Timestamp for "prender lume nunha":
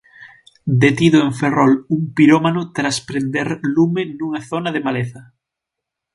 3.09-4.41